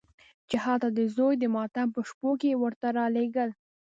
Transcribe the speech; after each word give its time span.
چې 0.49 0.55
حتی 0.63 0.87
د 0.97 0.99
زوی 1.15 1.33
د 1.39 1.45
ماتم 1.55 1.87
په 1.95 2.01
شپو 2.09 2.29
کې 2.39 2.47
یې 2.51 2.57
ورته 2.63 2.87
رالېږل. 2.97 3.49